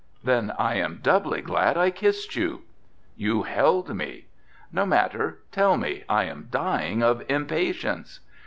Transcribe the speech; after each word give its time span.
"Then 0.23 0.51
I 0.57 0.77
am 0.77 0.99
doubly 1.03 1.41
glad 1.41 1.77
I 1.77 1.91
kissed 1.91 2.35
you." 2.35 2.63
"You 3.15 3.43
held 3.43 3.95
me." 3.95 4.25
"No 4.71 4.83
matter. 4.83 5.41
Tell 5.51 5.77
me, 5.77 6.05
I 6.09 6.23
am 6.23 6.47
dying 6.49 7.03
of 7.03 7.23
impatience." 7.29 8.19